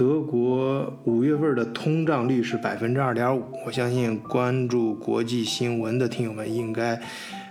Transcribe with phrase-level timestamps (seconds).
[0.00, 3.44] 德国五月份的通胀率是百分之二点五。
[3.66, 6.98] 我相信关注国际新闻的听友们应该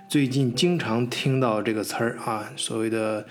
[0.09, 3.23] 最近经常听到这个词儿啊，所谓的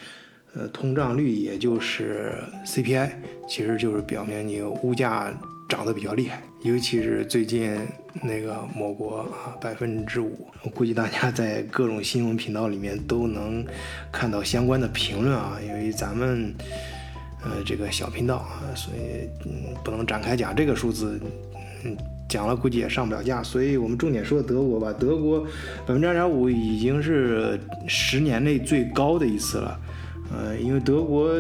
[0.54, 2.32] 呃通胀率，也就是
[2.64, 3.10] CPI，
[3.48, 5.34] 其实就是表明你物价
[5.68, 6.40] 涨得比较厉害。
[6.62, 7.76] 尤其是最近
[8.22, 13.66] 那个某国啊，百分之五，我估计大家在各种新闻频道里面都能
[14.12, 15.58] 看到相关的评论啊。
[15.60, 16.54] 因为咱们
[17.48, 21.20] 呃这个小频道啊，所以嗯不能展开讲这个数字，
[21.84, 21.96] 嗯
[22.28, 23.42] 讲了估计也上不了架。
[23.42, 25.40] 所以我们重点说德国吧，德国
[25.86, 29.80] 百分之二点五已经是十年内最高的一次了。
[30.30, 31.34] 呃，因为德国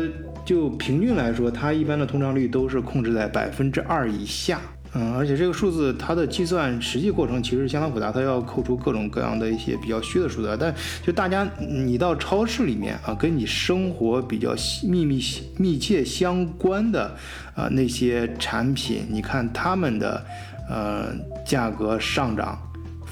[0.46, 4.60] 就平均来说，它一般的通胀率都是控制在百分之二以下。
[4.94, 10.56] 嗯，而且这个数字它的计算实际过程其实相当复杂，它要扣除各种各样的一些比较虚的数字。
[10.58, 10.74] 但
[11.04, 15.22] 就大家你到超市里面啊，跟你生活比较密密
[15.56, 17.14] 密切相关的
[17.54, 20.24] 啊那些产品，你看他们的
[20.68, 21.12] 呃
[21.44, 22.58] 价格上涨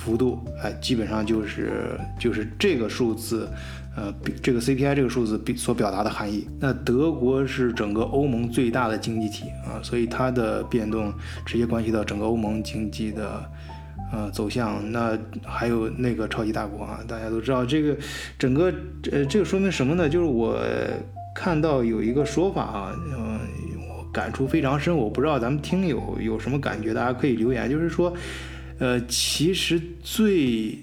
[0.07, 3.49] 幅度，哎，基本上就是就是这个数字。
[3.99, 11.11] 呃，这个 CPI 这个数字所表达的含义，那德国是整个欧盟最大的经济体啊，所以它的变动
[11.47, 13.43] 直接关系到整个欧盟经济的
[14.12, 14.93] 呃走向。
[14.93, 17.97] 那还有那个超级大国啊，大家都知道这个
[18.39, 18.71] 整个
[19.11, 20.07] 呃这个说明什么呢？
[20.07, 20.61] 就是我
[21.34, 23.41] 看到有一个说法啊，嗯，
[23.89, 27.71] 我感触非常深，我不知道咱们听友有什么感觉，大家可以留言。
[27.71, 28.12] 就是说，
[28.79, 30.79] 呃，其实最。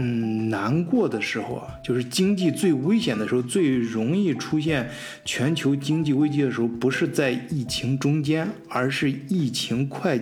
[0.00, 4.88] 嗯，难过的时候啊，就是经济最危险的时候，最容易出现
[5.24, 10.20] 全球经济危机的时候，不是在疫情中间，而是疫情快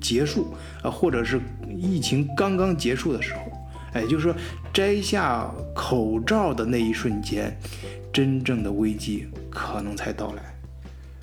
[0.00, 1.38] 结束啊，或者是
[1.76, 3.40] 疫情刚刚结束的时候。
[3.92, 4.34] 哎，就是说
[4.72, 7.54] 摘下口罩的那一瞬间，
[8.10, 10.42] 真正的危机可能才到来。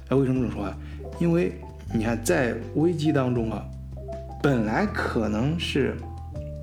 [0.09, 0.77] 哎，为什么这么说啊？
[1.19, 1.53] 因为
[1.91, 3.65] 你看，在危机当中啊，
[4.45, 5.95] 本来可能是。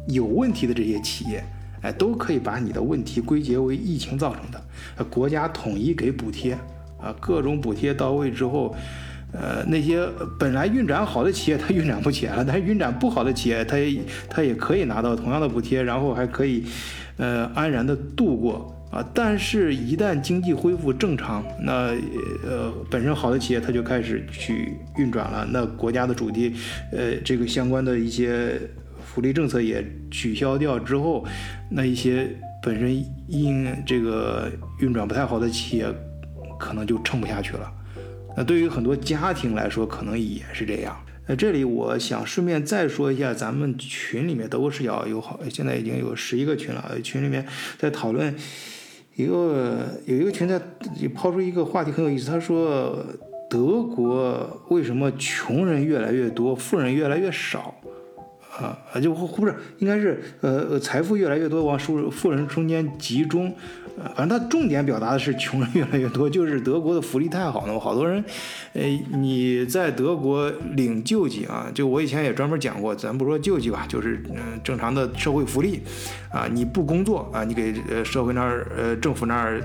[0.09, 1.45] 有问题的这些企业，
[1.81, 5.05] 哎，都可以把你的问题归结为疫情造成的。
[5.05, 6.55] 国家统一给补贴，
[7.01, 8.75] 啊，各种补贴到位之后，
[9.33, 10.05] 呃，那些
[10.41, 16.65] 本来运转好的企业它运转不起来了，但是运转不好的企业，它也它也可以拿到同样的补贴，然后还可以，
[17.17, 19.05] 呃，安然的度过啊。
[19.13, 21.97] 但是，一旦经济恢复正常，那
[22.47, 26.55] 呃，本身好的企业它就开始去运转了，那国家的主题，
[26.93, 28.61] 呃，这个相关的一些。
[29.05, 31.23] 福利政策也取消掉之后，
[31.71, 32.27] 那一些
[32.63, 32.97] 本身
[33.29, 34.51] 因这个
[34.81, 35.87] 运转不太好的企业，
[36.59, 37.71] 可能就撑不下去了。
[38.35, 40.97] 那对于很多家庭来说，可能也是这样。
[41.27, 46.99] 那这里我想顺便再说一下，咱们群里面德国视角有好，现在已经有十一个群了。
[47.03, 48.35] 群里面在讨论
[49.15, 50.61] 一个有一个群在
[51.15, 52.97] 抛出一个话题很有意思，他说
[53.51, 57.75] 德国为什么穷人越来越多，富人越来越少？
[58.59, 63.55] 啊啊，就不是，应该是呃，财富越来越多往富富人中间集中，
[63.99, 68.23] 呃，反正他重点表达的是穷人越来越多，就是德国的福利太好了，好多人，
[68.75, 68.83] 呃，
[69.13, 75.81] 你在德国领救济啊，就我以前也专门讲过，咱不说救济吧，就是嗯正常的社会福利，
[76.31, 79.63] 啊，你不工作啊，你给呃社会那儿呃政府那儿。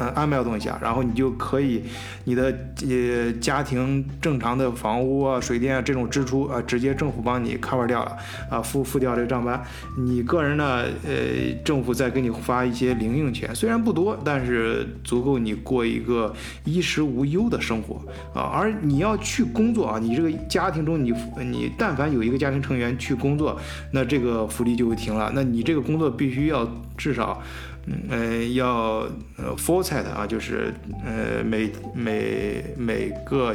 [0.00, 1.82] 呃，安排东西下，然后你就可以，
[2.24, 2.44] 你的
[2.88, 8.16] 呃家庭正常的房屋啊、水电啊这种支出啊，直接政府帮你 cover 掉了
[8.50, 9.62] 啊，付付掉这个账单。
[9.98, 16.34] 你个人呢，呃，政府再给你发一些零用钱，虽然不多，但是足够你过一个
[16.64, 18.00] 衣食无忧的生活
[18.32, 18.48] 啊。
[18.54, 21.12] 而你要去工作啊，你这个家庭中你
[21.44, 23.60] 你但凡有一个家庭成员去工作，
[23.92, 25.30] 那这个福利就会停了。
[25.34, 26.66] 那你这个工作必须要
[26.96, 27.42] 至少。
[27.86, 30.72] 嗯，要呃 full time 啊，就是
[31.04, 33.54] 呃每每每个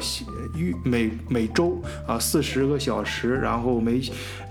[0.83, 4.01] 每每周啊四十个小时，然后每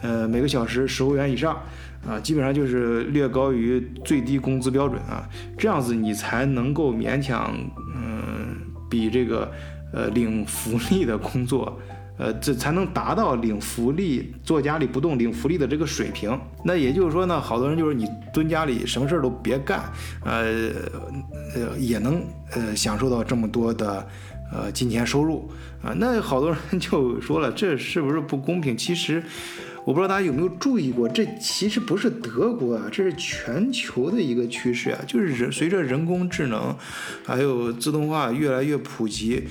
[0.03, 1.61] 呃每个小时十欧元以上
[2.07, 7.55] 啊，基本上就是略高于最低工资标准啊，这样子你才能够勉强
[7.95, 8.57] 嗯
[8.89, 9.51] 比这个
[9.93, 11.79] 呃领福利的工作。
[12.17, 16.39] 呃，这才能达到领福利、坐家里不动领福利的这个水平。
[16.65, 19.83] 那也就是说呢，好多人就是你蹲家里什么事儿都别干，
[20.25, 20.71] 呃
[21.57, 22.23] 呃，也能
[22.53, 24.07] 呃享受到这么多的
[24.53, 25.51] 呃金钱收入
[25.83, 25.93] 啊。
[25.97, 28.77] 那好多人就说了，这是不是不公平？
[28.77, 29.21] 其实
[29.85, 36.77] 我不知道大家有没有注意过，这其实不是德国啊，这是全球的一个趋势啊，就是人随着人工智能
[37.27, 39.43] 还有自动化越来越普及。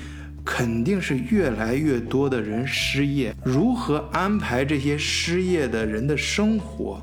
[0.45, 7.01] 肯定是越来越多的人失业，如何安排这些失业的人的生活？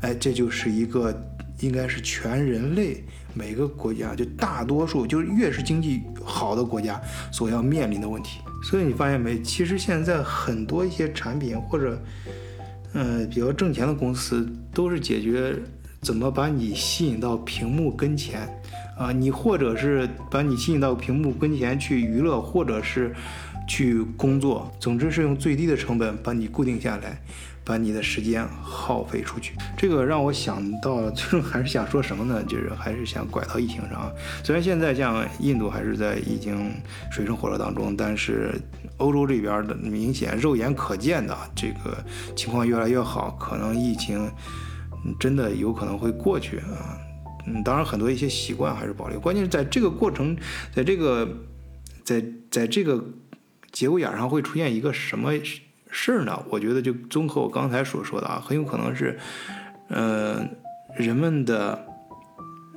[0.00, 1.14] 哎，这就是一个
[1.60, 7.00] 应该是全人类每个国家就大多数就是越是经济好的国家
[7.30, 8.40] 所要面临的问题。
[8.62, 9.40] 所以你发现没？
[9.42, 12.02] 其实现在很多一些产品或者，
[12.94, 15.54] 嗯，比较挣钱的公司都是解决
[16.00, 18.48] 怎么把你吸引到屏幕跟前。
[18.96, 23.14] 啊，你或者是把你吸引到屏幕跟前去娱乐，或者是
[23.66, 27.18] 去工作，总之是用最低的成本把你固定下来，
[27.64, 29.54] 把你的时间耗费出去。
[29.76, 32.42] 这个让我想到，最终还是想说什么呢？
[32.44, 34.12] 就是还是想拐到疫情上。
[34.44, 36.72] 虽然现在像印度还是在已经
[37.10, 38.54] 水深火热当中，但是
[38.98, 41.96] 欧洲这边的明显肉眼可见的这个
[42.36, 44.30] 情况越来越好，可能疫情
[45.18, 47.00] 真的有可能会过去啊。
[47.46, 50.34] 嗯，当然很多一些习惯还是保留，关键是在这个过程，
[50.74, 51.28] 在这个，
[52.02, 53.04] 在在这个
[53.70, 55.32] 节骨眼上会出现一个什么
[55.90, 56.42] 事儿呢？
[56.48, 59.18] 我觉得就综合我刚才所说的啊，很有可能是，
[59.88, 60.42] 呃，
[60.96, 61.86] 人们的，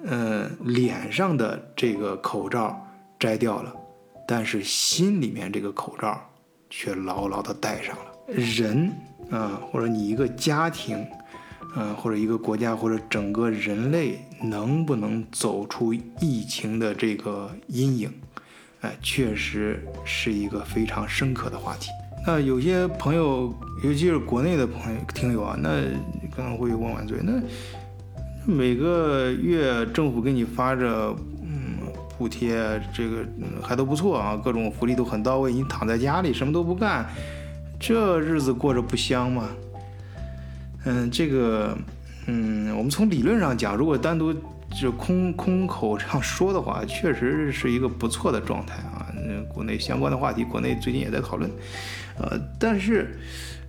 [0.06, 2.86] 呃，脸上的这个口罩
[3.18, 3.74] 摘掉了，
[4.28, 6.20] 但是心里面这个口罩
[6.70, 8.04] 却牢牢的戴上了。
[8.28, 8.92] 人
[9.32, 11.08] 啊，或者你一个家庭。
[11.76, 18.12] 嗯，或者一个国家，或者整个人类能不能走出疫情的这个阴影？
[18.82, 21.90] 哎，确实是一个非常深刻的话题。
[22.26, 23.54] 那有些朋友，
[23.84, 25.82] 尤其是国内的朋友听友啊，那
[26.36, 27.34] 可能会问万岁，那
[28.46, 31.78] 每个月政府给你发着嗯
[32.18, 33.26] 补贴，这个
[33.62, 37.06] 还都不错啊，各种福利都很到位，你躺在家里什么都不干，
[37.80, 39.50] 这日子过着不香吗？
[40.90, 41.78] 嗯，这个，
[42.28, 44.34] 嗯，我们从理论上讲，如果单独
[44.80, 49.06] 就空空口这样说的话，确实是一个不错的状态啊。
[49.14, 51.52] 那国内相关的话题，国内最近也在讨论，
[52.18, 53.20] 呃，但是，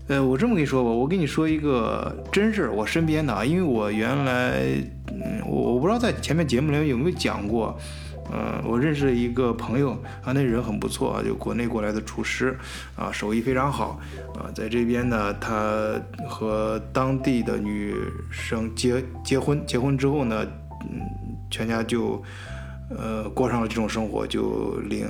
[0.06, 4.60] 呃，我这么跟你说吧，我跟你说一个真事儿，我身边的啊，因为我原来，
[5.08, 7.76] 嗯，我我不知道在前面节目里面有没有讲过。
[8.30, 9.92] 嗯，我认识一个朋友
[10.22, 12.54] 啊，那人很不错啊，就国内过来的厨师
[12.94, 13.98] 啊，手艺非常好
[14.34, 15.94] 啊，在这边呢，他
[16.28, 17.94] 和当地的女
[18.30, 20.46] 生结结婚，结婚之后呢，
[20.82, 21.00] 嗯，
[21.50, 22.22] 全家就
[22.90, 25.06] 呃过上了这种生活，就领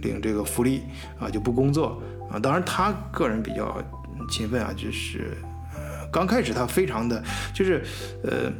[0.00, 0.80] 领这个福利
[1.18, 2.00] 啊，就不工作
[2.30, 2.38] 啊。
[2.38, 3.82] 当然，他个人比较
[4.30, 5.36] 勤奋啊，就是
[6.10, 7.22] 刚开始他非常的
[7.52, 7.82] 就是
[8.24, 8.50] 呃，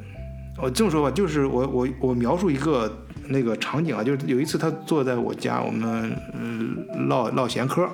[0.62, 2.94] 我这么说吧，就是我我我描述一个。
[3.28, 6.76] 那个场景啊，就是有一次他坐在我家，我们嗯
[7.08, 7.88] 唠唠闲嗑，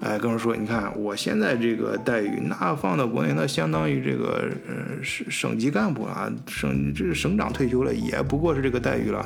[0.00, 9.24] 哎，跟我说，你看我现在这个待遇，那放到国内，那相当于这个呃省省级干部啊，省这是省长退休了，也不过是这个待遇了，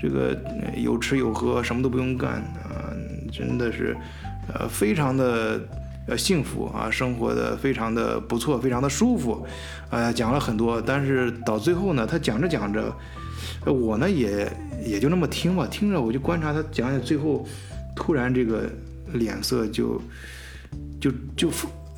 [0.00, 0.36] 这个
[0.76, 2.32] 有吃有喝，什么都不用干
[2.64, 2.90] 啊，
[3.32, 3.96] 真的是
[4.52, 5.60] 呃非常的
[6.06, 9.46] 呃幸福啊，生活的非常的不错，非常的舒服，
[9.90, 12.92] 哎，讲了很多，但是到最后呢，他讲着讲着。
[13.64, 14.50] 我呢也
[14.84, 17.46] 也就那么听吧，听着我就观察他讲讲，最后
[17.94, 18.68] 突然这个
[19.12, 20.02] 脸色就
[21.00, 21.50] 就就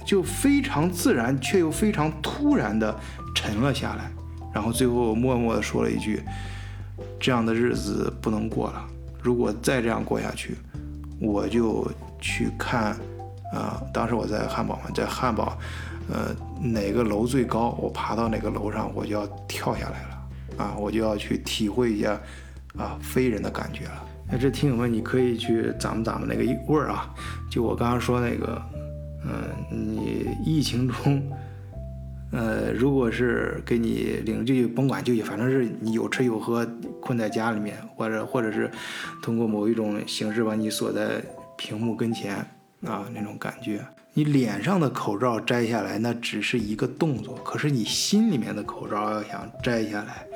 [0.04, 2.94] 就非常自然却又非常突然的
[3.34, 4.10] 沉了下来，
[4.52, 6.22] 然后最后默默的说了一句
[7.18, 8.84] ：“这样的日子不能过了，
[9.22, 10.54] 如果再这样过下去，
[11.18, 11.90] 我就
[12.20, 12.94] 去看
[13.52, 15.56] 啊，当时我在汉堡嘛，在汉堡，
[16.08, 20.14] 呃，哪个楼最高，我爬到哪个楼上，我就要跳下来了。”
[20.56, 22.20] 啊，我就要去体会一下
[22.76, 24.04] 啊飞人的感觉了。
[24.30, 27.12] 那这听友们，你可以去咂摸咂摸那个味儿啊。
[27.50, 28.62] 就我刚刚说那个，
[29.24, 31.22] 嗯，你疫情中，
[32.30, 36.64] 呃，如果是给你领就甭管就业，反正是你有吃有喝，
[37.00, 38.70] 困在家里面，或者或者是
[39.22, 41.20] 通过某一种形式把你锁在
[41.56, 42.46] 屏幕跟前
[42.86, 43.84] 啊，那种感觉。
[44.16, 50.26] 你脸上的口罩摘下来，那只是一个动作；可是你心里面的口罩要想摘下来，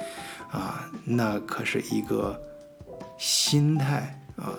[0.50, 2.36] 啊，那可是一个
[3.16, 4.50] 心态啊，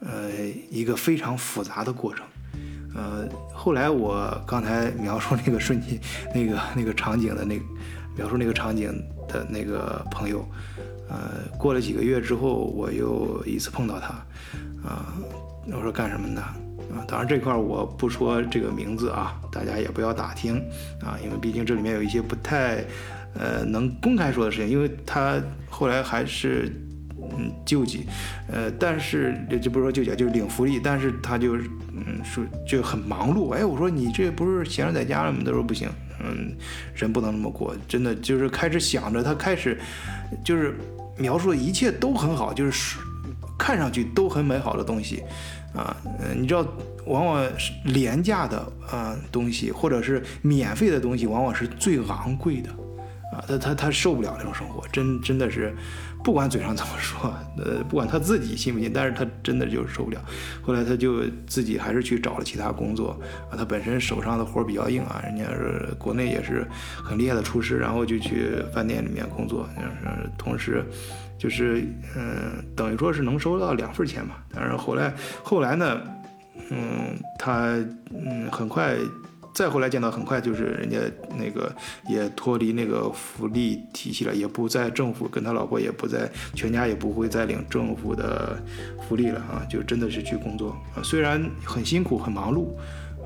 [0.00, 0.30] 呃，
[0.70, 2.24] 一个非常复杂的过程。
[2.94, 6.00] 呃，后来我刚才描述那个瞬间、
[6.34, 7.60] 那个那个场景的那
[8.16, 8.90] 描述那个场景
[9.28, 10.42] 的那个朋友，
[11.10, 14.08] 呃，过了几个月之后，我又一次碰到他，
[14.88, 15.12] 啊，
[15.70, 16.42] 我说干什么呢？
[16.90, 20.56] 啊，当然这块我不说这个名字啊，大家也不要打听
[21.02, 22.84] 啊，因为毕竟这里面有一些不太，
[23.34, 24.68] 呃，能公开说的事情。
[24.68, 26.72] 因为他后来还是
[27.20, 28.06] 嗯救济，
[28.50, 33.52] 呃，但是就不是说救济，就是领福利，但是他就是嗯说就很忙碌。
[33.52, 35.40] 哎，我说你这不是闲着在家了吗？
[35.44, 35.88] 他说不行，
[36.24, 36.56] 嗯，
[36.94, 39.78] 人不能那么过，真的就是开始想着他开始
[40.44, 40.74] 就是
[41.18, 42.98] 描述的一切都很好，就是
[43.58, 45.22] 看上去都很美好的东西。
[45.74, 45.94] 啊，
[46.34, 46.66] 你知道，
[47.04, 48.58] 往往是廉价的
[48.90, 52.70] 啊东西，或者是免费的东西，往往是最昂贵的，
[53.32, 55.74] 啊，他他他受不了这种生活，真真的是，
[56.24, 60.18] 不管嘴上怎么说，呃，不管他自己信不信，但是他真的就是受不了。
[60.62, 63.20] 后来他就自己还是去找了其他工作
[63.50, 66.66] 啊，他本身手上的活比较硬啊，人家是国内也是
[67.04, 70.82] 很厉害的厨师，然后就去饭店里面工作，就是，同时
[71.38, 71.84] 就是
[72.16, 74.36] 嗯，等于说是能收到两份钱嘛。
[74.54, 76.00] 但是后来后来呢，
[76.70, 77.76] 嗯，他
[78.10, 78.96] 嗯很快。
[79.58, 80.98] 再后来见到，很快就是人家
[81.36, 81.74] 那个
[82.08, 88.56] 也脱离那个福利体系了，也不在政府，跟他老婆也不在，全家也不会再领政府的
[89.02, 92.68] 福利了啊，就真的是去工作啊，虽然很辛苦很忙碌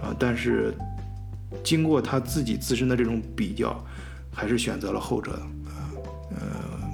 [0.01, 0.73] 啊，但是
[1.63, 3.79] 经过他自己自身的这种比较，
[4.35, 5.33] 还是选择了后者
[5.67, 5.93] 啊，
[6.31, 6.41] 呃，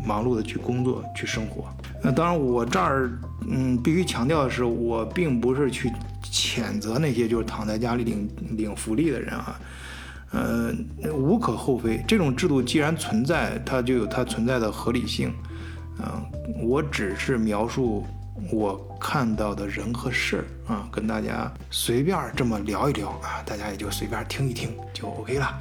[0.05, 1.69] 忙碌的去工作去生活。
[2.03, 3.09] 那当然，我这儿
[3.49, 5.93] 嗯必须强调的是，我并不是去。
[6.23, 9.61] 谴责那些就是躺在家里领领福利的人啊，
[10.33, 10.73] 呃，
[11.13, 12.03] 无可厚非。
[12.07, 15.33] 这种制度既然存在，它就有它存在的合理性。
[15.99, 16.25] 嗯，
[16.63, 18.07] 我只是描述
[18.53, 25.61] 我看到的人和事儿啊，跟大家随便这么聊一聊啊，大家也就随便听一听就 OK 了。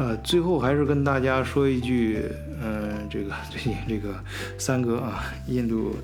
[0.00, 2.24] 呃，最后还是跟大家说一句，
[2.62, 4.14] 嗯，这个 最近这个
[4.56, 5.94] 三哥啊，印度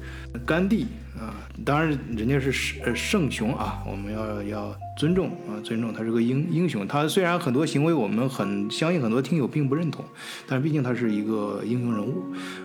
[0.45, 0.87] 甘地
[1.19, 1.33] 啊，
[1.65, 6.87] 当然人家是圣圣雄啊，我们要要尊重啊，尊重他是个英英雄。
[6.87, 10.05] 他虽然很多行为我们很相信很多听友并不认同，
[10.47, 12.23] 但毕竟他是一个英雄人物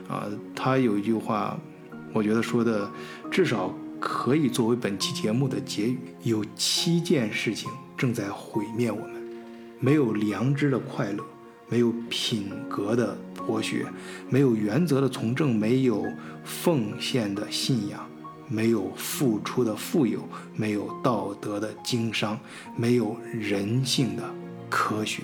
[0.10, 0.28] 啊。
[0.54, 1.58] 他有一句话，
[2.12, 2.92] 我觉得说的
[3.32, 9.21] 至少可以作为本期节目的结语：有七件事情正在毁灭我们。
[9.82, 11.24] 没有良知的快乐，
[11.68, 13.86] 没有品格的博学，
[14.30, 16.06] 没有原则的从政，没有
[16.46, 18.08] 奉献的信仰，
[18.48, 20.22] 没有付出的富有，
[20.56, 22.40] 没有道德的经商，
[22.78, 24.24] 没有人性的
[24.70, 25.24] 科学。